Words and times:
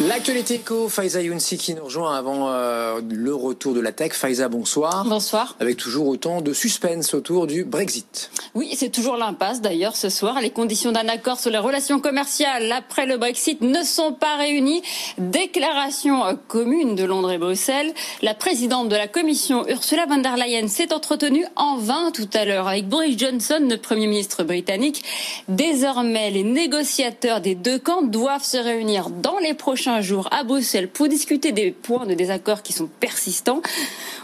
L'actualité 0.00 0.54
éco, 0.54 0.88
Faiza 0.88 1.22
Younsi 1.22 1.56
qui 1.56 1.72
nous 1.72 1.84
rejoint 1.84 2.16
avant 2.16 2.48
euh, 2.48 3.00
le 3.08 3.32
retour 3.32 3.74
de 3.74 3.80
la 3.80 3.92
tech. 3.92 4.12
Faiza, 4.12 4.48
bonsoir. 4.48 5.04
Bonsoir. 5.04 5.54
Avec 5.60 5.76
toujours 5.76 6.08
autant 6.08 6.40
de 6.40 6.52
suspense 6.52 7.14
autour 7.14 7.46
du 7.46 7.64
Brexit. 7.64 8.32
Oui, 8.54 8.72
c'est 8.76 8.90
toujours 8.90 9.16
l'impasse 9.16 9.60
d'ailleurs 9.60 9.94
ce 9.94 10.08
soir. 10.08 10.40
Les 10.40 10.50
conditions 10.50 10.90
d'un 10.90 11.08
accord 11.08 11.38
sur 11.38 11.52
les 11.52 11.58
relations 11.58 12.00
commerciales 12.00 12.72
après 12.72 13.06
le 13.06 13.18
Brexit 13.18 13.60
ne 13.60 13.84
sont 13.84 14.12
pas 14.12 14.34
réunies. 14.36 14.82
Déclaration 15.18 16.26
euh, 16.26 16.32
commune 16.48 16.96
de 16.96 17.04
Londres 17.04 17.30
et 17.30 17.38
Bruxelles. 17.38 17.94
La 18.20 18.34
présidente 18.34 18.88
de 18.88 18.96
la 18.96 19.06
Commission, 19.06 19.64
Ursula 19.68 20.06
von 20.06 20.16
der 20.16 20.36
Leyen, 20.36 20.66
s'est 20.66 20.92
entretenue 20.92 21.46
en 21.54 21.76
vain 21.76 22.10
tout 22.12 22.28
à 22.34 22.44
l'heure 22.44 22.66
avec 22.66 22.88
Boris 22.88 23.16
Johnson, 23.16 23.60
le 23.60 23.76
Premier 23.76 24.08
ministre 24.08 24.42
britannique. 24.42 25.04
Désormais, 25.46 26.32
les 26.32 26.42
négociateurs 26.42 27.40
des 27.40 27.54
deux 27.54 27.78
camps 27.78 28.02
doivent 28.02 28.42
se 28.42 28.56
réunir 28.56 29.10
dans 29.10 29.38
les 29.38 29.54
prochains 29.54 29.83
jour 30.00 30.28
à 30.30 30.44
Bruxelles 30.44 30.88
pour 30.88 31.08
discuter 31.08 31.52
des 31.52 31.70
points 31.70 32.06
de 32.06 32.14
désaccord 32.14 32.62
qui 32.62 32.72
sont 32.72 32.88
persistants. 33.00 33.62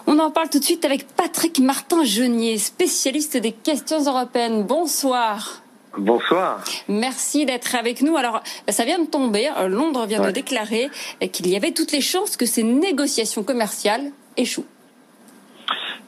On 0.06 0.18
en 0.18 0.30
parle 0.30 0.48
tout 0.48 0.58
de 0.58 0.64
suite 0.64 0.84
avec 0.84 1.06
Patrick 1.08 1.58
Martin-Genier, 1.58 2.58
spécialiste 2.58 3.36
des 3.36 3.52
questions 3.52 4.02
européennes. 4.02 4.64
Bonsoir. 4.64 5.62
Bonsoir. 5.96 6.64
Merci 6.88 7.46
d'être 7.46 7.74
avec 7.74 8.00
nous. 8.00 8.16
Alors, 8.16 8.42
ça 8.68 8.84
vient 8.84 9.00
de 9.00 9.06
tomber. 9.06 9.50
Londres 9.68 10.06
vient 10.06 10.20
de 10.20 10.30
déclarer 10.30 10.88
qu'il 11.32 11.48
y 11.48 11.56
avait 11.56 11.72
toutes 11.72 11.92
les 11.92 12.00
chances 12.00 12.36
que 12.36 12.46
ces 12.46 12.62
négociations 12.62 13.42
commerciales 13.42 14.12
échouent. 14.36 14.66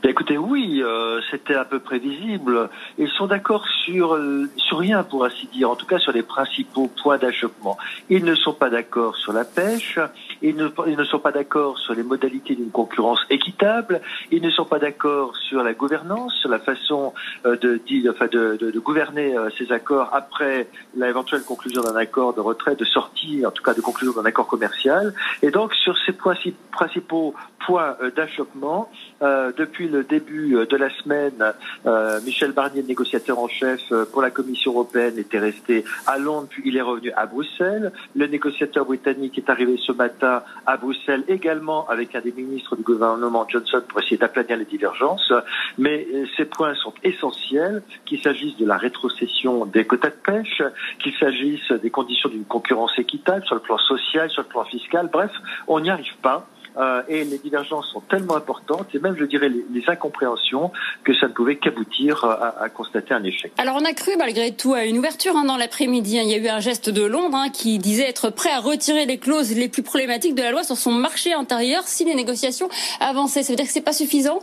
Écoutez, 0.09 0.37
oui, 0.37 0.83
euh, 0.83 1.21
c'était 1.31 1.55
un 1.55 1.65
peu 1.65 1.79
prévisible. 1.79 2.69
Ils 2.99 3.09
sont 3.09 3.29
d'accord 3.29 3.65
sur 3.85 4.15
euh, 4.15 4.49
sur 4.57 4.79
rien, 4.79 5.05
pour 5.05 5.25
ainsi 5.25 5.47
dire. 5.47 5.71
En 5.71 5.77
tout 5.77 5.87
cas, 5.87 6.01
sur 6.01 6.11
les 6.11 6.25
principaux 6.25 6.91
points 7.01 7.19
d'achoppement. 7.19 7.79
Ils 8.11 8.25
ne 8.25 8.35
sont 8.35 8.53
pas 8.53 8.69
d'accord 8.69 9.17
sur 9.17 9.33
la 9.33 9.45
pêche. 9.45 10.01
Ils 10.43 10.57
ne, 10.57 11.05
sont 11.05 11.21
pas 11.21 11.31
d'accord 11.31 11.79
sur 11.79 11.95
les 11.95 12.03
modalités 12.03 12.57
d'une 12.57 12.73
concurrence 12.73 13.21
équitable. 13.31 14.01
Ils 14.33 14.43
ne 14.43 14.51
sont 14.51 14.65
pas 14.65 14.81
d'accord 14.81 15.37
sur 15.37 15.63
la 15.63 15.73
gouvernance, 15.73 16.35
sur 16.41 16.49
la 16.49 16.59
façon 16.59 17.15
euh, 17.47 17.57
de, 17.57 17.81
de, 17.87 18.79
gouverner 18.81 19.37
ces 19.57 19.71
accords 19.71 20.11
après 20.13 20.67
l'éventuelle 20.97 21.43
conclusion 21.43 21.83
d'un 21.83 21.95
accord 21.95 22.35
de 22.35 22.41
retrait, 22.41 22.75
de 22.75 22.85
sortie, 22.85 23.47
en 23.47 23.53
tout 23.53 23.63
cas 23.63 23.75
de 23.75 23.81
conclusion 23.81 24.21
d'un 24.21 24.25
accord 24.25 24.49
commercial. 24.49 25.15
Et 25.43 25.53
donc, 25.53 25.73
sur 25.75 25.97
ces 26.05 26.13
principaux 26.13 27.35
points 27.65 27.97
d'achoppement, 28.17 28.91
depuis 29.21 29.92
le 29.93 30.05
début 30.05 30.57
de 30.69 30.77
la 30.77 30.91
semaine, 30.91 31.53
euh, 31.87 32.21
Michel 32.23 32.53
Barnier, 32.53 32.83
négociateur 32.83 33.39
en 33.39 33.49
chef 33.49 33.93
pour 34.13 34.23
la 34.23 34.31
Commission 34.31 34.73
européenne, 34.73 35.19
était 35.19 35.39
resté 35.39 35.85
à 36.07 36.19
Londres, 36.19 36.49
puis 36.51 36.63
il 36.65 36.77
est 36.77 36.83
revenu 36.83 37.13
à 37.13 37.27
Bruxelles. 37.27 37.93
Le 38.17 38.27
négociateur 38.27 38.85
britannique 38.85 39.39
est 39.39 39.51
arrivé 39.51 39.77
ce 39.79 39.93
matin 39.93 40.43
à 40.67 40.77
Bruxelles 40.77 41.25
également 41.29 41.89
avec 41.89 42.15
un 42.15 42.21
des 42.21 42.33
ministres 42.33 42.77
du 42.77 42.83
gouvernement 42.83 43.47
Johnson 43.49 43.83
pour 43.87 44.01
essayer 44.01 44.17
d'aplanir 44.17 44.57
les 44.57 44.65
divergences. 44.65 45.33
Mais 45.79 46.07
ces 46.37 46.45
points 46.45 46.75
sont 46.75 46.95
essentiels, 47.03 47.83
qu'il 48.05 48.21
s'agisse 48.21 48.57
de 48.57 48.67
la 48.67 48.77
rétrocession 48.77 49.67
des 49.67 49.85
quotas 49.85 50.11
de 50.11 50.15
pêche, 50.15 50.63
qu'il 50.99 51.15
s'agisse 51.15 51.71
des 51.73 51.91
conditions 51.91 52.29
d'une 52.29 52.45
concurrence 52.45 52.99
équitable 52.99 53.45
sur 53.45 53.55
le 53.55 53.61
plan 53.61 53.79
social, 53.79 54.31
sur 54.31 54.43
le 54.43 54.49
plan 54.49 54.65
fiscal. 54.65 55.09
Bref, 55.13 55.33
on 55.69 55.81
n'y 55.81 55.91
arrive 55.91 56.17
pas. 56.23 56.47
Euh, 56.77 57.03
et 57.09 57.25
les 57.25 57.39
divergences 57.39 57.91
sont 57.93 58.01
tellement 58.01 58.37
importantes, 58.37 58.89
et 58.95 58.99
même, 58.99 59.17
je 59.19 59.25
dirais, 59.25 59.49
les, 59.49 59.83
incompréhensions, 59.89 60.71
que 61.05 61.13
ça 61.15 61.27
ne 61.27 61.33
pouvait 61.33 61.57
qu'aboutir 61.57 62.25
à, 62.25 62.63
à, 62.63 62.69
constater 62.69 63.13
un 63.13 63.25
échec. 63.25 63.53
Alors, 63.59 63.77
on 63.81 63.85
a 63.85 63.93
cru, 63.93 64.13
malgré 64.17 64.53
tout, 64.53 64.75
à 64.75 64.85
une 64.85 64.97
ouverture 64.97 65.37
hein, 65.37 65.45
dans 65.45 65.57
l'après-midi. 65.57 66.19
Hein. 66.19 66.23
Il 66.25 66.31
y 66.31 66.35
a 66.35 66.39
eu 66.39 66.49
un 66.49 66.61
geste 66.61 66.89
de 66.89 67.03
Londres 67.03 67.37
hein, 67.37 67.51
qui 67.51 67.79
disait 67.79 68.09
être 68.09 68.31
prêt 68.31 68.51
à 68.51 68.61
retirer 68.61 69.07
les 69.07 69.19
clauses 69.19 69.55
les 69.55 69.69
plus 69.69 69.83
problématiques 69.83 70.35
de 70.35 70.43
la 70.43 70.53
loi 70.53 70.63
sur 70.63 70.77
son 70.77 70.93
marché 70.93 71.33
intérieur 71.33 71.83
si 71.87 72.05
les 72.05 72.15
négociations 72.15 72.69
avançaient. 73.01 73.43
Ça 73.43 73.53
veut 73.53 73.57
dire 73.57 73.67
que 73.67 73.73
c'est 73.73 73.81
pas 73.81 73.93
suffisant? 73.93 74.39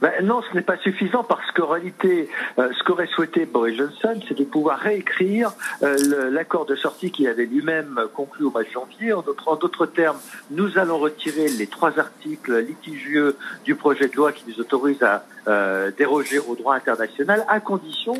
Ben 0.00 0.12
non, 0.22 0.42
ce 0.42 0.54
n'est 0.54 0.62
pas 0.62 0.76
suffisant 0.76 1.24
parce 1.24 1.50
qu'en 1.52 1.66
réalité, 1.66 2.28
euh, 2.58 2.70
ce 2.78 2.84
qu'aurait 2.84 3.08
souhaité 3.08 3.46
Boris 3.46 3.76
Johnson, 3.76 4.20
c'est 4.28 4.38
de 4.38 4.44
pouvoir 4.44 4.78
réécrire 4.78 5.52
euh, 5.82 6.30
l'accord 6.30 6.66
de 6.66 6.76
sortie 6.76 7.10
qu'il 7.10 7.26
avait 7.26 7.46
lui-même 7.46 8.00
conclu 8.14 8.44
au 8.44 8.50
mois 8.50 8.62
de 8.62 8.68
janvier. 8.68 9.12
En 9.12 9.22
d'autres 9.56 9.86
termes, 9.86 10.18
nous 10.52 10.78
allons 10.78 10.98
retirer 10.98 11.48
les 11.48 11.66
trois 11.66 11.98
articles 11.98 12.58
litigieux 12.60 13.36
du 13.64 13.74
projet 13.74 14.06
de 14.06 14.14
loi 14.14 14.30
qui 14.32 14.44
nous 14.46 14.60
autorise 14.60 15.02
à 15.02 15.24
euh, 15.48 15.90
déroger 15.96 16.38
au 16.38 16.54
droit 16.54 16.74
international, 16.74 17.44
à 17.48 17.58
condition 17.58 18.14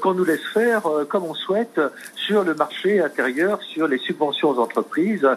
qu'on 0.00 0.14
nous 0.14 0.24
laisse 0.24 0.44
faire 0.52 0.82
comme 1.08 1.24
on 1.24 1.34
souhaite 1.34 1.80
sur 2.14 2.42
le 2.42 2.54
marché 2.54 3.00
intérieur, 3.00 3.62
sur 3.62 3.86
les 3.86 3.98
subventions 3.98 4.50
aux 4.50 4.58
entreprises, 4.58 5.28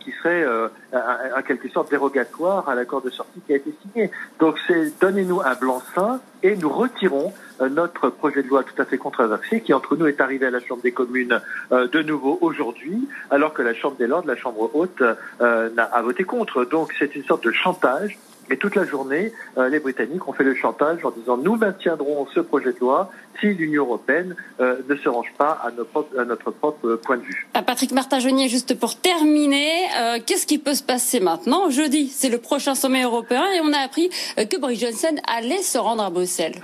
qui 0.00 0.12
seraient 0.12 0.44
en 0.92 1.42
quelque 1.42 1.68
sorte 1.68 1.90
dérogatoires 1.90 2.68
à 2.68 2.74
l'accord 2.74 3.02
de 3.02 3.10
sortie 3.10 3.40
qui 3.46 3.52
a 3.52 3.56
été 3.56 3.72
signé. 3.82 4.10
Donc 4.38 4.58
c'est 4.66 4.99
donnez-nous 5.00 5.40
un 5.40 5.54
blanc-seing 5.54 6.20
et 6.42 6.56
nous 6.56 6.68
retirons 6.68 7.32
notre 7.70 8.08
projet 8.08 8.42
de 8.42 8.48
loi 8.48 8.62
tout 8.62 8.80
à 8.80 8.84
fait 8.84 8.96
controversé 8.96 9.60
qui 9.60 9.74
entre 9.74 9.96
nous 9.96 10.06
est 10.06 10.20
arrivé 10.20 10.46
à 10.46 10.50
la 10.50 10.60
Chambre 10.60 10.82
des 10.82 10.92
communes 10.92 11.40
de 11.70 12.02
nouveau 12.02 12.38
aujourd'hui, 12.40 13.06
alors 13.30 13.52
que 13.52 13.60
la 13.60 13.74
Chambre 13.74 13.96
des 13.96 14.06
Lords, 14.06 14.24
la 14.26 14.36
Chambre 14.36 14.70
haute, 14.72 15.02
a 15.40 16.02
voté 16.02 16.24
contre. 16.24 16.64
Donc 16.64 16.94
c'est 16.98 17.14
une 17.14 17.24
sorte 17.24 17.44
de 17.44 17.52
chantage 17.52 18.18
et 18.50 18.56
toute 18.56 18.74
la 18.74 18.84
journée, 18.84 19.32
euh, 19.58 19.68
les 19.68 19.78
Britanniques 19.78 20.26
ont 20.26 20.32
fait 20.32 20.42
le 20.42 20.56
chantage 20.56 21.04
en 21.04 21.12
disant 21.12 21.36
nous 21.36 21.54
maintiendrons 21.54 22.26
ce 22.34 22.40
projet 22.40 22.72
de 22.72 22.80
loi 22.80 23.10
si 23.40 23.46
l'Union 23.54 23.84
européenne 23.84 24.34
euh, 24.60 24.76
ne 24.88 24.96
se 24.96 25.08
range 25.08 25.32
pas 25.38 25.58
à 25.64 25.70
notre, 25.70 26.06
à 26.18 26.24
notre 26.24 26.50
propre 26.50 26.96
point 26.96 27.16
de 27.16 27.22
vue. 27.22 27.46
Ah, 27.54 27.62
Patrick 27.62 27.92
Martin-Genier, 27.92 28.48
juste 28.48 28.78
pour 28.78 28.96
terminer, 28.96 29.70
euh, 29.98 30.18
qu'est-ce 30.26 30.46
qui 30.46 30.58
peut 30.58 30.74
se 30.74 30.82
passer 30.82 31.20
maintenant? 31.20 31.70
Jeudi, 31.70 32.08
c'est 32.08 32.28
le 32.28 32.38
prochain 32.38 32.74
sommet 32.74 33.02
européen 33.02 33.44
et 33.54 33.60
on 33.60 33.72
a 33.72 33.78
appris 33.78 34.10
que 34.36 34.58
Boris 34.58 34.80
Johnson 34.80 35.16
allait 35.28 35.62
se 35.62 35.78
rendre 35.78 36.02
à 36.02 36.10
Bruxelles. 36.10 36.54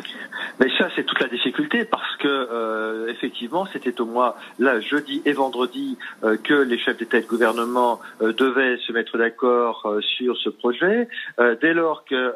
Mais 0.60 0.68
ça, 0.78 0.88
c'est 0.94 1.04
toute 1.04 1.20
la 1.20 1.28
difficulté 1.28 1.84
parce 1.84 2.16
que 2.16 2.28
euh, 2.28 3.08
effectivement, 3.08 3.66
c'était 3.72 4.00
au 4.00 4.06
mois 4.06 4.36
là 4.58 4.80
jeudi 4.80 5.22
et 5.24 5.32
vendredi 5.32 5.98
euh, 6.24 6.36
que 6.36 6.54
les 6.54 6.78
chefs 6.78 6.96
d'État 6.96 7.18
et 7.18 7.22
de 7.22 7.26
gouvernement 7.26 8.00
euh, 8.22 8.32
devaient 8.32 8.78
se 8.78 8.92
mettre 8.92 9.18
d'accord 9.18 9.82
euh, 9.84 10.00
sur 10.00 10.36
ce 10.36 10.48
projet. 10.48 11.08
Euh, 11.40 11.56
dès 11.60 11.74
lors 11.74 12.04
que 12.04 12.34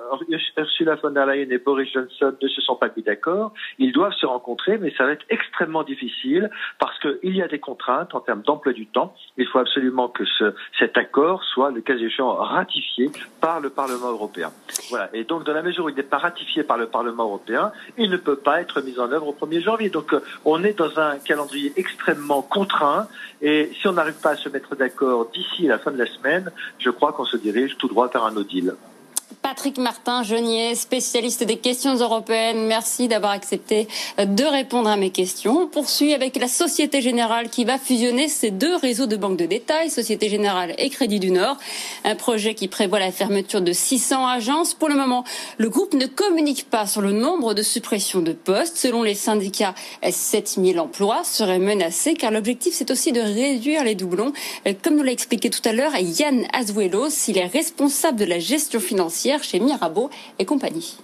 Ursula 0.56 0.96
von 0.96 1.10
der 1.10 1.26
Leyen 1.26 1.50
et 1.50 1.58
Boris 1.58 1.90
Johnson 1.92 2.34
ne 2.40 2.48
se 2.48 2.60
sont 2.60 2.76
pas 2.76 2.88
mis 2.96 3.02
d'accord, 3.02 3.52
ils 3.78 3.92
doivent 3.92 4.14
se 4.20 4.26
rencontrer, 4.26 4.78
mais 4.78 4.92
ça 4.96 5.04
va 5.04 5.12
être 5.12 5.24
extrêmement 5.30 5.82
difficile 5.82 6.50
parce 6.78 6.98
qu'il 6.98 7.36
y 7.36 7.42
a 7.42 7.48
des 7.48 7.58
contraintes 7.58 8.14
en 8.14 8.20
termes 8.20 8.42
d'emploi 8.42 8.72
du 8.72 8.86
temps. 8.86 9.14
Il 9.36 9.46
faut 9.46 9.58
absolument 9.58 10.08
que 10.08 10.24
ce, 10.24 10.54
cet 10.78 10.96
accord 10.96 11.42
soit, 11.44 11.70
le 11.70 11.80
cas 11.80 11.94
échéant, 11.94 12.34
ratifié 12.34 13.10
par 13.40 13.60
le 13.60 13.70
Parlement 13.70 14.10
européen. 14.10 14.52
Voilà. 14.90 15.08
Et 15.14 15.24
donc, 15.24 15.44
dans 15.44 15.52
la 15.52 15.62
mesure 15.62 15.86
où 15.86 15.88
il 15.88 15.96
n'est 15.96 16.02
pas 16.02 16.18
ratifié 16.18 16.62
par 16.62 16.76
le 16.76 16.86
Parlement 16.86 17.24
européen, 17.24 17.72
il 17.96 18.10
ne 18.10 18.16
peut 18.16 18.36
pas 18.36 18.60
être 18.60 18.80
mis 18.82 18.98
en 18.98 19.10
œuvre 19.10 19.28
au 19.28 19.46
1er 19.46 19.62
janvier. 19.62 19.90
Donc 19.90 20.12
euh, 20.12 20.20
on 20.44 20.62
est 20.64 20.78
dans 20.78 20.98
un 20.98 21.18
calendrier 21.18 21.72
extrêmement 21.76 22.42
contraint 22.42 23.08
et 23.42 23.70
si 23.80 23.88
on 23.88 23.92
n'arrive 23.92 24.20
pas 24.20 24.30
à 24.30 24.36
se 24.36 24.48
mettre 24.48 24.76
d'accord 24.76 25.30
d'ici 25.32 25.66
la 25.66 25.78
fin 25.78 25.90
de 25.90 25.98
la 25.98 26.06
semaine, 26.06 26.50
je 26.78 26.90
crois 26.90 27.12
qu'on 27.12 27.24
se 27.24 27.36
dirige 27.36 27.76
tout 27.78 27.88
droit 27.88 28.08
vers 28.08 28.24
un 28.24 28.32
no 28.32 28.42
deal. 28.42 28.74
Patrick 29.50 29.78
Martin 29.78 30.22
Genier, 30.22 30.76
spécialiste 30.76 31.42
des 31.42 31.56
questions 31.56 31.96
européennes. 31.96 32.68
Merci 32.68 33.08
d'avoir 33.08 33.32
accepté 33.32 33.88
de 34.16 34.44
répondre 34.44 34.88
à 34.88 34.96
mes 34.96 35.10
questions. 35.10 35.62
On 35.62 35.66
poursuit 35.66 36.14
avec 36.14 36.36
la 36.36 36.46
Société 36.46 37.02
Générale 37.02 37.50
qui 37.50 37.64
va 37.64 37.76
fusionner 37.76 38.28
ces 38.28 38.52
deux 38.52 38.76
réseaux 38.76 39.06
de 39.06 39.16
banques 39.16 39.38
de 39.38 39.46
détail, 39.46 39.90
Société 39.90 40.28
Générale 40.28 40.76
et 40.78 40.88
Crédit 40.88 41.18
du 41.18 41.32
Nord. 41.32 41.56
Un 42.04 42.14
projet 42.14 42.54
qui 42.54 42.68
prévoit 42.68 43.00
la 43.00 43.10
fermeture 43.10 43.60
de 43.60 43.72
600 43.72 44.24
agences. 44.24 44.74
Pour 44.74 44.88
le 44.88 44.94
moment, 44.94 45.24
le 45.58 45.68
groupe 45.68 45.94
ne 45.94 46.06
communique 46.06 46.70
pas 46.70 46.86
sur 46.86 47.00
le 47.00 47.10
nombre 47.10 47.52
de 47.52 47.62
suppressions 47.62 48.20
de 48.20 48.32
postes. 48.32 48.76
Selon 48.76 49.02
les 49.02 49.16
syndicats, 49.16 49.74
7000 50.08 50.78
emplois 50.78 51.24
seraient 51.24 51.58
menacés 51.58 52.14
car 52.14 52.30
l'objectif 52.30 52.72
c'est 52.76 52.92
aussi 52.92 53.10
de 53.10 53.20
réduire 53.20 53.82
les 53.82 53.96
doublons. 53.96 54.32
Comme 54.84 54.94
nous 54.94 55.02
l'a 55.02 55.10
expliqué 55.10 55.50
tout 55.50 55.68
à 55.68 55.72
l'heure 55.72 55.96
Yann 55.96 56.46
Azuelos, 56.52 57.26
il 57.26 57.36
est 57.36 57.46
responsable 57.46 58.20
de 58.20 58.26
la 58.26 58.38
gestion 58.38 58.78
financière 58.78 59.39
chez 59.42 59.60
Mirabeau 59.60 60.10
et 60.38 60.44
compagnie. 60.44 60.98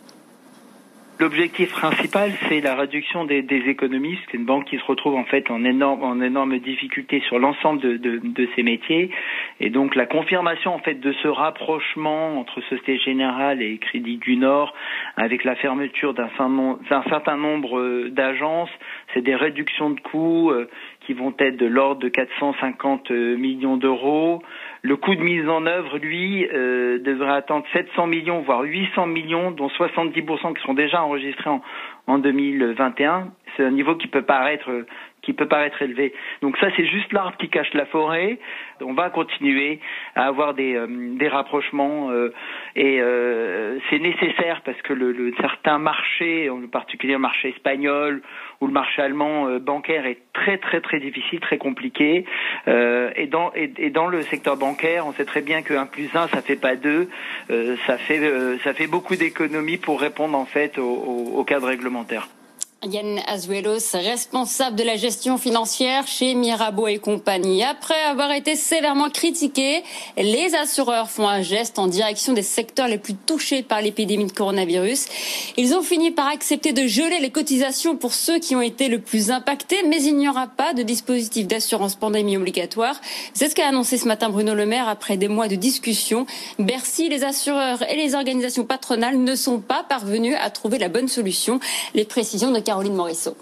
L'objectif 1.18 1.70
principal, 1.70 2.30
c'est 2.46 2.60
la 2.60 2.74
réduction 2.74 3.24
des, 3.24 3.40
des, 3.40 3.70
économies. 3.70 4.18
C'est 4.26 4.36
une 4.36 4.44
banque 4.44 4.66
qui 4.66 4.76
se 4.76 4.84
retrouve 4.84 5.14
en 5.14 5.24
fait 5.24 5.50
en 5.50 5.64
énorme, 5.64 6.04
en 6.04 6.20
énorme 6.20 6.58
difficulté 6.58 7.22
sur 7.26 7.38
l'ensemble 7.38 7.80
de, 7.80 7.96
de, 7.96 8.48
ses 8.54 8.62
métiers. 8.62 9.10
Et 9.58 9.70
donc 9.70 9.94
la 9.94 10.04
confirmation 10.04 10.74
en 10.74 10.78
fait 10.78 11.00
de 11.00 11.14
ce 11.22 11.28
rapprochement 11.28 12.38
entre 12.38 12.60
Société 12.68 12.98
Générale 12.98 13.62
et 13.62 13.78
Crédit 13.78 14.18
du 14.18 14.36
Nord, 14.36 14.74
avec 15.16 15.44
la 15.44 15.56
fermeture 15.56 16.12
d'un 16.12 16.28
certain 17.08 17.36
nombre 17.38 17.78
euh, 17.78 18.10
d'agences, 18.10 18.70
c'est 19.14 19.22
des 19.22 19.36
réductions 19.36 19.88
de 19.88 20.00
coûts 20.00 20.50
euh, 20.50 20.68
qui 21.06 21.14
vont 21.14 21.32
être 21.38 21.56
de 21.56 21.66
l'ordre 21.66 22.00
de 22.00 22.08
450 22.08 23.10
euh, 23.12 23.36
millions 23.36 23.76
d'euros. 23.76 24.42
Le 24.82 24.96
coût 24.96 25.14
de 25.14 25.20
mise 25.20 25.48
en 25.48 25.64
œuvre, 25.64 25.98
lui, 25.98 26.46
euh, 26.52 26.98
devrait 26.98 27.36
attendre 27.36 27.64
700 27.72 28.08
millions, 28.08 28.40
voire 28.42 28.62
800 28.62 29.06
millions, 29.06 29.52
dont 29.52 29.68
70% 29.68 30.54
qui 30.54 30.62
sont 30.62 30.74
déjà 30.74 31.02
enregistrés 31.02 31.48
en, 31.48 31.62
en 32.08 32.18
2021. 32.18 33.28
C'est 33.56 33.64
un 33.64 33.70
niveau 33.70 33.94
qui 33.94 34.08
peut 34.08 34.22
paraître 34.22 34.68
qui 35.26 35.32
peut 35.32 35.48
paraître 35.48 35.82
élevé. 35.82 36.14
Donc 36.40 36.56
ça, 36.58 36.68
c'est 36.76 36.86
juste 36.86 37.12
l'arbre 37.12 37.36
qui 37.36 37.48
cache 37.48 37.74
la 37.74 37.84
forêt. 37.86 38.38
On 38.80 38.92
va 38.92 39.10
continuer 39.10 39.80
à 40.14 40.26
avoir 40.26 40.54
des, 40.54 40.76
euh, 40.76 40.86
des 40.88 41.26
rapprochements 41.26 42.10
euh, 42.12 42.32
et 42.76 43.00
euh, 43.00 43.78
c'est 43.90 43.98
nécessaire 43.98 44.62
parce 44.64 44.80
que 44.82 44.92
le, 44.92 45.10
le, 45.10 45.34
certains 45.40 45.78
marchés, 45.78 46.48
en 46.48 46.60
particulier 46.68 47.14
le 47.14 47.18
marché 47.18 47.48
espagnol 47.48 48.22
ou 48.60 48.68
le 48.68 48.72
marché 48.72 49.02
allemand 49.02 49.58
bancaire 49.58 50.06
est 50.06 50.20
très 50.32 50.58
très 50.58 50.80
très 50.80 51.00
difficile, 51.00 51.40
très 51.40 51.58
compliqué. 51.58 52.24
et, 52.66 53.26
dans, 53.26 53.52
et, 53.54 53.90
dans 53.90 54.06
le 54.06 54.22
secteur 54.22 54.56
bancaire, 54.56 55.06
on 55.06 55.12
sait 55.12 55.24
très 55.24 55.42
bien 55.42 55.62
que 55.62 55.74
1 55.74 55.86
plus 55.86 56.14
1, 56.14 56.28
ça 56.28 56.40
fait 56.40 56.60
pas 56.60 56.76
2. 56.76 57.08
ça, 57.86 57.98
fait, 57.98 58.20
ça 58.64 58.72
fait 58.72 58.86
beaucoup 58.86 59.16
d'économies 59.16 59.76
pour 59.76 60.00
répondre 60.00 60.38
en 60.38 60.46
fait 60.46 60.78
au 60.78 61.44
cadre 61.44 61.66
réglementaire. 61.66 62.28
Yann 62.84 63.20
Azuelos, 63.26 63.94
responsable 63.94 64.76
de 64.76 64.84
la 64.84 64.96
gestion 64.96 65.38
financière 65.38 66.06
chez 66.06 66.34
Mirabeau 66.34 66.86
et 66.86 66.98
compagnie. 66.98 67.64
Après 67.64 68.00
avoir 68.02 68.30
été 68.32 68.54
sévèrement 68.54 69.08
critiqué, 69.08 69.82
les 70.18 70.54
assureurs 70.54 71.08
font 71.10 71.26
un 71.26 71.40
geste 71.40 71.78
en 71.78 71.86
direction 71.86 72.34
des 72.34 72.42
secteurs 72.42 72.86
les 72.86 72.98
plus 72.98 73.14
touchés 73.14 73.62
par 73.62 73.80
l'épidémie 73.80 74.26
de 74.26 74.32
coronavirus. 74.32 75.06
Ils 75.56 75.74
ont 75.74 75.80
fini 75.82 76.10
par 76.10 76.28
accepter 76.28 76.74
de 76.74 76.86
geler 76.86 77.18
les 77.18 77.30
cotisations 77.30 77.96
pour 77.96 78.12
ceux 78.12 78.38
qui 78.38 78.54
ont 78.54 78.60
été 78.60 78.88
le 78.88 79.00
plus 79.00 79.30
impactés, 79.30 79.82
mais 79.88 80.02
il 80.02 80.16
n'y 80.16 80.28
aura 80.28 80.46
pas 80.46 80.74
de 80.74 80.82
dispositif 80.82 81.46
d'assurance 81.48 81.96
pandémie 81.96 82.36
obligatoire. 82.36 83.00
C'est 83.32 83.48
ce 83.48 83.54
qu'a 83.54 83.68
annoncé 83.68 83.96
ce 83.96 84.06
matin 84.06 84.28
Bruno 84.28 84.54
Le 84.54 84.66
Maire 84.66 84.88
après 84.88 85.16
des 85.16 85.28
mois 85.28 85.48
de 85.48 85.56
discussion. 85.56 86.26
Bercy, 86.58 87.08
les 87.08 87.24
assureurs 87.24 87.82
et 87.90 87.96
les 87.96 88.14
organisations 88.14 88.64
patronales 88.64 89.18
ne 89.18 89.34
sont 89.34 89.60
pas 89.60 89.82
parvenus 89.82 90.36
à 90.40 90.50
trouver 90.50 90.78
la 90.78 90.90
bonne 90.90 91.08
solution. 91.08 91.58
Les 91.94 92.04
précisions 92.04 92.50
de 92.50 92.65
Caroline 92.66 92.96
Morisseau. 92.96 93.36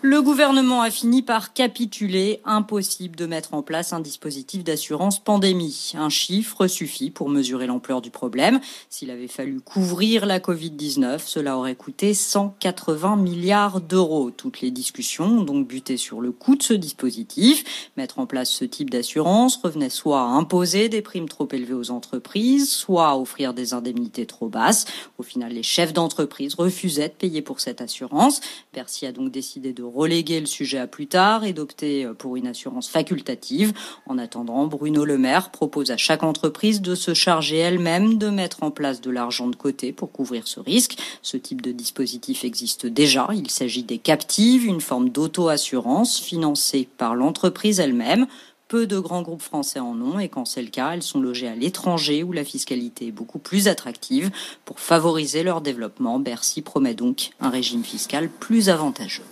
Le 0.00 0.22
gouvernement 0.22 0.80
a 0.82 0.92
fini 0.92 1.22
par 1.22 1.52
capituler. 1.52 2.40
Impossible 2.44 3.16
de 3.16 3.26
mettre 3.26 3.52
en 3.54 3.62
place 3.62 3.92
un 3.92 3.98
dispositif 3.98 4.62
d'assurance 4.62 5.18
pandémie. 5.18 5.90
Un 5.98 6.08
chiffre 6.08 6.68
suffit 6.68 7.10
pour 7.10 7.28
mesurer 7.28 7.66
l'ampleur 7.66 8.00
du 8.00 8.12
problème. 8.12 8.60
S'il 8.90 9.10
avait 9.10 9.26
fallu 9.26 9.60
couvrir 9.60 10.24
la 10.24 10.38
Covid-19, 10.38 11.18
cela 11.26 11.58
aurait 11.58 11.74
coûté 11.74 12.14
180 12.14 13.16
milliards 13.16 13.80
d'euros. 13.80 14.30
Toutes 14.30 14.60
les 14.60 14.70
discussions 14.70 15.24
ont 15.24 15.42
donc 15.42 15.66
buté 15.66 15.96
sur 15.96 16.20
le 16.20 16.30
coût 16.30 16.54
de 16.54 16.62
ce 16.62 16.74
dispositif. 16.74 17.90
Mettre 17.96 18.20
en 18.20 18.26
place 18.26 18.50
ce 18.50 18.64
type 18.64 18.90
d'assurance 18.90 19.56
revenait 19.56 19.90
soit 19.90 20.20
à 20.20 20.26
imposer 20.26 20.88
des 20.88 21.02
primes 21.02 21.28
trop 21.28 21.48
élevées 21.50 21.74
aux 21.74 21.90
entreprises, 21.90 22.70
soit 22.70 23.08
à 23.08 23.16
offrir 23.16 23.52
des 23.52 23.74
indemnités 23.74 24.26
trop 24.26 24.48
basses. 24.48 24.84
Au 25.18 25.24
final, 25.24 25.54
les 25.54 25.64
chefs 25.64 25.92
d'entreprise 25.92 26.54
refusaient 26.54 27.08
de 27.08 27.14
payer 27.14 27.42
pour 27.42 27.58
cette 27.58 27.80
assurance. 27.80 28.40
Bercy 28.72 29.04
a 29.04 29.10
donc 29.10 29.32
décidé 29.32 29.72
de 29.72 29.87
reléguer 29.94 30.40
le 30.40 30.46
sujet 30.46 30.78
à 30.78 30.86
plus 30.86 31.06
tard 31.06 31.44
et 31.44 31.52
d'opter 31.52 32.04
euh, 32.04 32.14
pour 32.14 32.36
une 32.36 32.46
assurance 32.46 32.88
facultative. 32.88 33.72
En 34.06 34.18
attendant, 34.18 34.66
Bruno 34.66 35.04
Le 35.04 35.18
Maire 35.18 35.50
propose 35.50 35.90
à 35.90 35.96
chaque 35.96 36.22
entreprise 36.22 36.80
de 36.80 36.94
se 36.94 37.14
charger 37.14 37.58
elle-même 37.58 38.18
de 38.18 38.28
mettre 38.28 38.62
en 38.62 38.70
place 38.70 39.00
de 39.00 39.10
l'argent 39.10 39.48
de 39.48 39.56
côté 39.56 39.92
pour 39.92 40.12
couvrir 40.12 40.46
ce 40.46 40.60
risque. 40.60 40.96
Ce 41.22 41.36
type 41.36 41.62
de 41.62 41.72
dispositif 41.72 42.44
existe 42.44 42.86
déjà. 42.86 43.28
Il 43.34 43.50
s'agit 43.50 43.82
des 43.82 43.98
captives, 43.98 44.66
une 44.66 44.80
forme 44.80 45.10
d'auto-assurance 45.10 46.20
financée 46.20 46.88
par 46.96 47.14
l'entreprise 47.14 47.80
elle-même. 47.80 48.26
Peu 48.68 48.86
de 48.86 48.98
grands 48.98 49.22
groupes 49.22 49.40
français 49.40 49.80
en 49.80 49.98
ont 50.02 50.18
et 50.18 50.28
quand 50.28 50.44
c'est 50.44 50.60
le 50.60 50.68
cas, 50.68 50.90
elles 50.92 51.02
sont 51.02 51.20
logées 51.20 51.48
à 51.48 51.54
l'étranger 51.54 52.22
où 52.22 52.32
la 52.32 52.44
fiscalité 52.44 53.06
est 53.06 53.12
beaucoup 53.12 53.38
plus 53.38 53.66
attractive. 53.66 54.30
Pour 54.66 54.78
favoriser 54.78 55.42
leur 55.42 55.62
développement, 55.62 56.18
Bercy 56.18 56.60
promet 56.60 56.92
donc 56.92 57.30
un 57.40 57.48
régime 57.48 57.82
fiscal 57.82 58.28
plus 58.28 58.68
avantageux. 58.68 59.24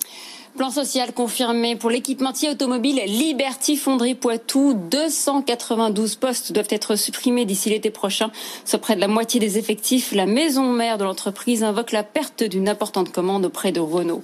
Plan 0.57 0.71
social 0.71 1.13
confirmé 1.13 1.77
pour 1.77 1.91
l'équipementier 1.91 2.49
automobile 2.49 3.03
Liberty 3.07 3.77
Fonderie 3.77 4.15
Poitou. 4.15 4.73
292 4.91 6.15
postes 6.15 6.53
doivent 6.53 6.67
être 6.71 6.97
supprimés 6.97 7.45
d'ici 7.45 7.69
l'été 7.69 7.91
prochain. 7.91 8.31
Soit 8.65 8.79
près 8.79 8.97
de 8.97 9.01
la 9.01 9.09
moitié 9.09 9.39
des 9.39 9.59
effectifs. 9.59 10.13
La 10.13 10.25
maison 10.25 10.73
mère 10.73 10.97
de 10.97 11.05
l'entreprise 11.05 11.63
invoque 11.63 11.93
la 11.93 12.03
perte 12.03 12.43
d'une 12.43 12.71
importante 12.71 13.13
commande 13.13 13.45
auprès 13.45 13.71
de 13.71 13.81
Renault. 13.81 14.23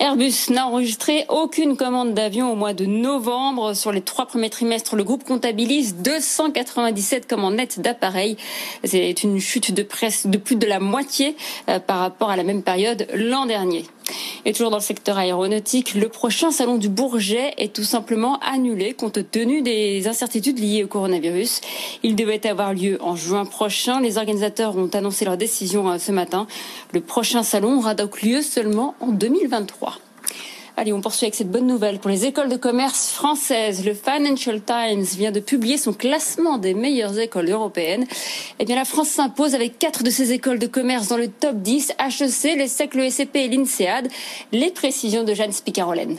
Airbus 0.00 0.50
n'a 0.50 0.66
enregistré 0.66 1.26
aucune 1.28 1.76
commande 1.76 2.14
d'avion 2.14 2.50
au 2.50 2.56
mois 2.56 2.72
de 2.72 2.86
novembre. 2.86 3.74
Sur 3.74 3.92
les 3.92 4.00
trois 4.00 4.24
premiers 4.24 4.50
trimestres, 4.50 4.96
le 4.96 5.04
groupe 5.04 5.24
comptabilise 5.24 5.96
297 5.96 7.28
commandes 7.28 7.56
nettes 7.56 7.80
d'appareils. 7.80 8.38
C'est 8.82 9.22
une 9.22 9.40
chute 9.40 9.74
de 9.74 9.82
presse 9.82 10.26
de 10.26 10.38
plus 10.38 10.56
de 10.56 10.66
la 10.66 10.80
moitié 10.80 11.36
euh, 11.68 11.80
par 11.80 11.98
rapport 11.98 12.30
à 12.30 12.36
la 12.36 12.44
même 12.44 12.62
période 12.62 13.06
l'an 13.12 13.44
dernier. 13.44 13.84
Et 14.44 14.52
toujours 14.52 14.70
dans 14.70 14.76
le 14.76 14.82
secteur 14.82 15.18
aéronautique, 15.18 15.94
le 15.94 16.08
prochain 16.08 16.50
salon 16.50 16.76
du 16.78 16.88
Bourget 16.88 17.54
est 17.58 17.74
tout 17.74 17.84
simplement 17.84 18.38
annulé 18.40 18.94
compte 18.94 19.30
tenu 19.30 19.62
des 19.62 20.06
incertitudes 20.06 20.58
liées 20.58 20.84
au 20.84 20.86
coronavirus. 20.86 21.60
Il 22.02 22.14
devait 22.14 22.46
avoir 22.46 22.72
lieu 22.72 22.98
en 23.02 23.16
juin 23.16 23.44
prochain. 23.44 24.00
Les 24.00 24.18
organisateurs 24.18 24.76
ont 24.76 24.90
annoncé 24.94 25.24
leur 25.24 25.36
décision 25.36 25.90
euh, 25.90 25.98
ce 25.98 26.12
matin. 26.12 26.46
Le 26.92 27.00
prochain 27.00 27.42
salon 27.42 27.78
aura 27.78 27.94
donc 27.94 28.22
lieu 28.22 28.42
seulement 28.42 28.94
en 29.00 29.08
2023. 29.08 29.98
Allez, 30.78 30.92
on 30.92 31.00
poursuit 31.00 31.24
avec 31.24 31.34
cette 31.34 31.50
bonne 31.50 31.66
nouvelle 31.66 31.98
pour 31.98 32.10
les 32.10 32.26
écoles 32.26 32.50
de 32.50 32.58
commerce 32.58 33.10
françaises. 33.10 33.86
Le 33.86 33.94
Financial 33.94 34.60
Times 34.60 35.04
vient 35.16 35.32
de 35.32 35.40
publier 35.40 35.78
son 35.78 35.94
classement 35.94 36.58
des 36.58 36.74
meilleures 36.74 37.18
écoles 37.18 37.48
européennes. 37.48 38.04
Eh 38.58 38.66
bien, 38.66 38.76
la 38.76 38.84
France 38.84 39.08
s'impose 39.08 39.54
avec 39.54 39.78
quatre 39.78 40.02
de 40.02 40.10
ses 40.10 40.32
écoles 40.32 40.58
de 40.58 40.66
commerce 40.66 41.08
dans 41.08 41.16
le 41.16 41.28
top 41.28 41.56
10, 41.56 41.92
HEC, 41.98 42.58
l'ESSEC, 42.58 42.94
le 42.94 43.08
SCP 43.08 43.36
et 43.36 43.48
l'INSEAD. 43.48 44.08
Les 44.52 44.70
précisions 44.70 45.24
de 45.24 45.32
Jeanne 45.32 45.52
Spicarolène. 45.52 46.18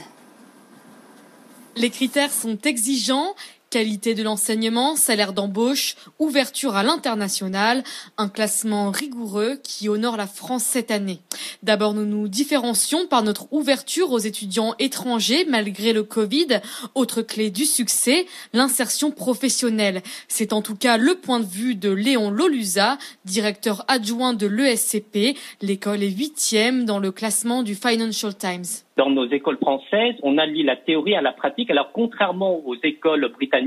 Les 1.76 1.92
critères 1.92 2.32
sont 2.32 2.58
exigeants 2.66 3.36
Qualité 3.78 4.16
de 4.16 4.24
l'enseignement, 4.24 4.96
salaire 4.96 5.34
d'embauche, 5.34 5.98
ouverture 6.18 6.76
à 6.76 6.82
l'international, 6.82 7.84
un 8.18 8.28
classement 8.28 8.90
rigoureux 8.90 9.60
qui 9.62 9.88
honore 9.88 10.18
la 10.18 10.26
France 10.26 10.64
cette 10.64 10.90
année. 10.90 11.20
D'abord, 11.62 11.94
nous 11.94 12.08
nous 12.08 12.28
différencions 12.28 13.06
par 13.06 13.22
notre 13.22 13.54
ouverture 13.54 14.12
aux 14.12 14.18
étudiants 14.18 14.74
étrangers 14.80 15.46
malgré 15.48 15.94
le 15.94 16.02
Covid. 16.02 16.60
Autre 16.96 17.22
clé 17.22 17.52
du 17.52 17.66
succès, 17.66 18.26
l'insertion 18.52 19.12
professionnelle. 19.12 20.02
C'est 20.28 20.54
en 20.54 20.64
tout 20.64 20.76
cas 20.76 20.98
le 20.98 21.14
point 21.14 21.40
de 21.40 21.46
vue 21.46 21.76
de 21.76 21.92
Léon 21.92 22.32
Lolusa, 22.32 22.98
directeur 23.26 23.86
adjoint 23.88 24.34
de 24.34 24.48
l'ESCP. 24.48 25.38
L'école 25.62 26.02
est 26.02 26.10
huitième 26.10 26.86
dans 26.86 26.98
le 26.98 27.12
classement 27.12 27.62
du 27.62 27.76
Financial 27.76 28.36
Times 28.36 28.66
dans 28.98 29.10
nos 29.12 29.30
écoles 29.30 29.58
françaises, 29.58 30.16
on 30.24 30.38
allie 30.38 30.64
la 30.64 30.76
théorie 30.76 31.16
à 31.16 31.22
la 31.22 31.32
pratique. 31.32 31.70
Alors, 31.70 31.92
contrairement 31.94 32.62
aux 32.66 32.76
écoles 32.84 33.32
britanniques 33.32 33.67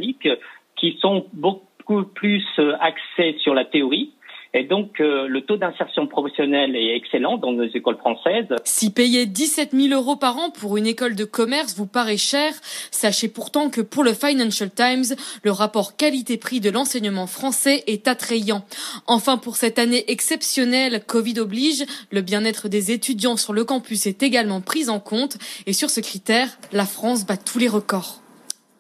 qui 0.77 0.99
sont 1.01 1.27
beaucoup 1.33 2.05
plus 2.15 2.45
euh, 2.59 2.75
axées 2.81 3.37
sur 3.43 3.55
la 3.55 3.65
théorie, 3.65 4.13
Et 4.53 4.65
donc, 4.65 5.01
euh, 5.01 5.29
le 5.29 5.43
taux 5.43 5.57
d'insertion 5.57 6.09
professionnelle 6.09 6.75
est 6.75 6.97
excellent 6.97 7.37
dans 7.37 7.53
nos 7.53 7.69
écoles 7.69 7.99
françaises. 7.99 8.49
Si 8.65 8.93
payer 8.93 9.27
17 9.27 9.71
000 9.73 9.95
euros 9.95 10.17
par 10.17 10.39
an 10.39 10.51
pour 10.51 10.77
une 10.77 10.89
école 10.89 11.15
de 11.15 11.25
commerce 11.25 11.77
vous 11.77 11.87
paraît 11.87 12.17
cher, 12.17 12.53
sachez 12.91 13.29
pourtant 13.29 13.71
que 13.71 13.81
pour 13.81 14.03
le 14.03 14.13
Financial 14.13 14.69
Times, 14.69 15.17
le 15.45 15.53
rapport 15.53 15.97
qualité-prix 15.97 16.59
de 16.59 16.71
l'enseignement 16.71 17.29
français 17.29 17.85
est 17.87 18.09
attrayant. 18.09 18.65
Enfin, 19.07 19.37
pour 19.37 19.55
cette 19.55 19.79
année 19.79 20.05
exceptionnelle, 20.09 21.05
Covid 21.07 21.39
oblige, 21.39 21.85
le 22.11 22.21
bien-être 22.21 22.69
des 22.69 22.91
étudiants 22.91 23.37
sur 23.37 23.53
le 23.53 23.65
campus 23.65 24.07
est 24.07 24.25
également 24.25 24.61
pris 24.61 24.89
en 24.89 24.99
compte. 24.99 25.39
Et 25.67 25.73
sur 25.73 25.91
ce 25.91 26.01
critère, 26.01 26.49
la 26.73 26.87
France 26.87 27.25
bat 27.25 27.37
tous 27.37 27.61
les 27.61 27.69
records. 27.69 28.21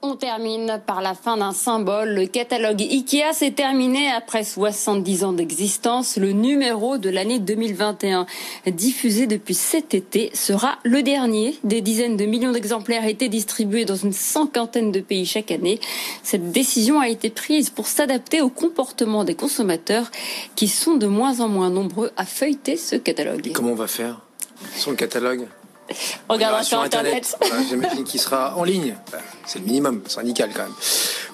On 0.02 0.16
termine 0.16 0.80
par 0.86 1.02
la 1.02 1.12
fin 1.12 1.36
d'un 1.36 1.52
symbole. 1.52 2.14
Le 2.14 2.26
catalogue 2.26 2.80
Ikea 2.80 3.34
s'est 3.34 3.50
terminé 3.50 4.10
après 4.10 4.44
70 4.44 5.24
ans 5.24 5.34
d'existence. 5.34 6.16
Le 6.16 6.32
numéro 6.32 6.96
de 6.96 7.10
l'année 7.10 7.38
2021, 7.38 8.24
diffusé 8.68 9.26
depuis 9.26 9.52
cet 9.52 9.92
été, 9.92 10.30
sera 10.32 10.78
le 10.84 11.02
dernier. 11.02 11.58
Des 11.64 11.82
dizaines 11.82 12.16
de 12.16 12.24
millions 12.24 12.52
d'exemplaires 12.52 13.04
étaient 13.04 13.28
distribués 13.28 13.84
dans 13.84 13.94
une 13.94 14.14
cinquantaine 14.14 14.90
de 14.90 15.00
pays 15.00 15.26
chaque 15.26 15.50
année. 15.50 15.78
Cette 16.22 16.50
décision 16.50 16.98
a 16.98 17.10
été 17.10 17.28
prise 17.28 17.68
pour 17.68 17.86
s'adapter 17.86 18.40
au 18.40 18.48
comportement 18.48 19.24
des 19.24 19.34
consommateurs 19.34 20.10
qui 20.56 20.68
sont 20.68 20.96
de 20.96 21.06
moins 21.06 21.40
en 21.40 21.48
moins 21.48 21.68
nombreux 21.68 22.10
à 22.16 22.24
feuilleter 22.24 22.78
ce 22.78 22.96
catalogue. 22.96 23.52
Comment 23.52 23.72
on 23.72 23.74
va 23.74 23.86
faire 23.86 24.18
sur 24.74 24.96
catalogue? 24.96 25.46
On 26.28 26.34
regardera 26.34 26.62
sur 26.62 26.80
Internet. 26.80 27.36
J'imagine 27.68 28.04
qu'il 28.04 28.20
sera 28.20 28.56
en 28.56 28.64
ligne. 28.64 28.94
C'est 29.46 29.58
le 29.58 29.64
minimum, 29.64 30.02
c'est 30.06 30.14
syndical 30.14 30.50
quand 30.54 30.62
même. 30.62 30.74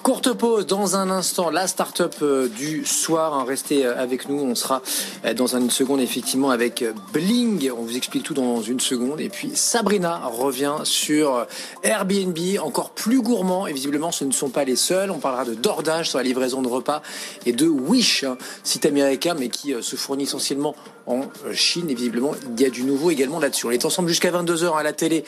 Courte 0.07 0.31
pause 0.31 0.65
dans 0.65 0.95
un 0.95 1.09
instant. 1.09 1.49
La 1.49 1.67
start-up 1.67 2.15
euh, 2.21 2.47
du 2.47 2.85
soir. 2.85 3.33
Hein, 3.33 3.43
restez 3.45 3.85
euh, 3.85 4.01
avec 4.01 4.29
nous. 4.29 4.39
On 4.39 4.55
sera 4.55 4.81
euh, 5.25 5.33
dans 5.33 5.57
une 5.57 5.69
seconde 5.69 5.99
effectivement 5.99 6.49
avec 6.49 6.81
Bling. 7.11 7.69
On 7.77 7.81
vous 7.81 7.97
explique 7.97 8.23
tout 8.23 8.33
dans 8.33 8.61
une 8.61 8.79
seconde. 8.79 9.19
Et 9.19 9.27
puis 9.27 9.51
Sabrina 9.53 10.21
revient 10.23 10.75
sur 10.85 11.45
Airbnb, 11.83 12.37
encore 12.63 12.91
plus 12.91 13.21
gourmand. 13.21 13.67
Et 13.67 13.73
visiblement, 13.73 14.13
ce 14.13 14.23
ne 14.23 14.31
sont 14.31 14.47
pas 14.47 14.63
les 14.63 14.77
seuls. 14.77 15.11
On 15.11 15.19
parlera 15.19 15.43
de 15.43 15.55
Dordage 15.55 16.11
sur 16.11 16.19
la 16.19 16.23
livraison 16.23 16.61
de 16.61 16.69
repas 16.69 17.01
et 17.45 17.51
de 17.51 17.67
Wish, 17.67 18.23
hein, 18.23 18.37
site 18.63 18.85
américain, 18.85 19.35
mais 19.37 19.49
qui 19.49 19.73
se 19.81 19.97
fournit 19.97 20.23
essentiellement 20.23 20.73
en 21.05 21.23
Chine. 21.51 21.89
Et 21.89 21.95
visiblement, 21.95 22.31
il 22.55 22.61
y 22.61 22.65
a 22.65 22.69
du 22.69 22.83
nouveau 22.83 23.11
également 23.11 23.39
là-dessus. 23.39 23.65
On 23.65 23.71
est 23.71 23.83
ensemble 23.83 24.07
jusqu'à 24.07 24.31
22h 24.31 24.77
à 24.77 24.83
la 24.83 24.93
télé, 24.93 25.25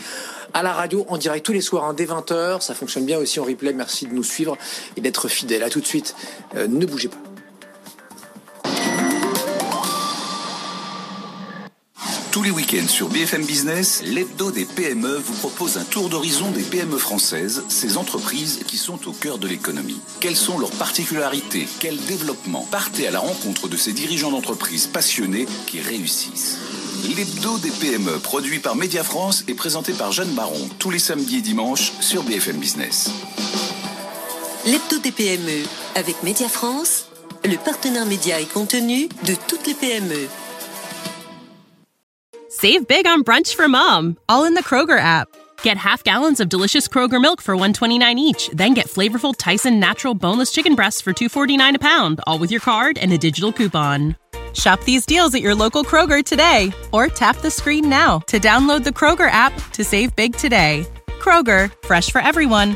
à 0.53 0.63
la 0.63 0.71
radio, 0.71 1.05
en 1.09 1.17
direct 1.17 1.45
tous 1.45 1.53
les 1.53 1.59
soirs, 1.59 1.83
hein, 1.83 1.93
dès 1.93 2.05
20h. 2.05 2.61
Ça 2.61 2.73
fonctionne 2.73 3.05
bien 3.05 3.17
aussi 3.17 3.41
en 3.41 3.43
replay. 3.43 3.73
Merci 3.73 4.05
de 4.07 4.13
nous 4.13 4.23
suivre 4.23 4.57
et 4.97 5.01
d'être 5.01 5.27
fidèle. 5.27 5.63
À 5.63 5.69
tout 5.69 5.81
de 5.81 5.87
suite. 5.87 6.15
Euh, 6.55 6.67
ne 6.67 6.85
bougez 6.85 7.07
pas. 7.07 7.17
Tous 12.31 12.43
les 12.43 12.51
week-ends 12.51 12.87
sur 12.87 13.09
BFM 13.09 13.43
Business, 13.43 14.03
l'hebdo 14.05 14.51
des 14.51 14.63
PME 14.63 15.17
vous 15.17 15.33
propose 15.33 15.77
un 15.77 15.83
tour 15.83 16.09
d'horizon 16.09 16.51
des 16.51 16.61
PME 16.61 16.97
françaises, 16.97 17.63
ces 17.69 17.97
entreprises 17.97 18.59
qui 18.67 18.77
sont 18.77 19.09
au 19.09 19.13
cœur 19.13 19.39
de 19.39 19.47
l'économie. 19.47 19.99
Quelles 20.19 20.35
sont 20.35 20.59
leurs 20.59 20.71
particularités? 20.71 21.67
Quel 21.79 21.97
développement 21.97 22.67
Partez 22.69 23.07
à 23.07 23.11
la 23.11 23.19
rencontre 23.19 23.67
de 23.67 23.75
ces 23.75 23.93
dirigeants 23.93 24.29
d'entreprises 24.29 24.85
passionnés 24.85 25.47
qui 25.65 25.81
réussissent. 25.81 26.59
L'hebdo 27.15 27.57
des 27.57 27.71
PME, 27.71 28.19
produit 28.19 28.59
par 28.59 28.75
Média 28.75 29.03
France 29.03 29.43
et 29.47 29.55
présenté 29.55 29.91
par 29.93 30.11
Jeanne 30.11 30.33
Baron, 30.35 30.69
tous 30.77 30.91
les 30.91 30.99
samedis 30.99 31.37
et 31.37 31.41
dimanches 31.41 31.93
sur 31.99 32.23
BFM 32.23 32.57
Business. 32.57 33.09
L'hebdo 34.69 34.99
des 34.99 35.11
PME, 35.11 35.65
avec 35.95 36.21
Média 36.21 36.47
France, 36.47 37.07
le 37.43 37.55
partenaire 37.57 38.05
média 38.05 38.39
et 38.39 38.45
contenu 38.45 39.07
de 39.25 39.33
toutes 39.47 39.65
les 39.65 39.73
PME. 39.73 40.27
Save 42.49 42.85
big 42.85 43.07
on 43.07 43.23
brunch 43.23 43.55
for 43.55 43.67
mom, 43.67 44.15
all 44.27 44.45
in 44.45 44.53
the 44.53 44.61
Kroger 44.61 44.99
app. 44.99 45.27
Get 45.63 45.77
half 45.77 46.03
gallons 46.03 46.39
of 46.39 46.49
delicious 46.49 46.87
Kroger 46.87 47.19
milk 47.19 47.41
for 47.41 47.55
129 47.55 48.19
each, 48.19 48.47
then 48.53 48.75
get 48.75 48.85
flavorful 48.85 49.33
Tyson 49.35 49.79
natural 49.79 50.13
boneless 50.13 50.51
chicken 50.51 50.75
breasts 50.75 51.01
for 51.01 51.13
249 51.13 51.77
a 51.77 51.79
pound, 51.79 52.21
all 52.27 52.37
with 52.37 52.51
your 52.51 52.61
card 52.61 52.99
and 52.99 53.11
a 53.11 53.17
digital 53.17 53.51
coupon. 53.51 54.15
Shop 54.53 54.79
these 54.83 55.03
deals 55.03 55.33
at 55.33 55.41
your 55.41 55.55
local 55.55 55.83
Kroger 55.83 56.23
today 56.23 56.71
or 56.91 57.07
tap 57.07 57.37
the 57.37 57.49
screen 57.49 57.89
now 57.89 58.19
to 58.27 58.37
download 58.39 58.83
the 58.83 58.91
Kroger 58.91 59.31
app 59.31 59.53
to 59.71 59.83
save 59.83 60.15
big 60.15 60.35
today. 60.35 60.85
Kroger, 61.19 61.71
fresh 61.85 62.11
for 62.11 62.21
everyone. 62.21 62.75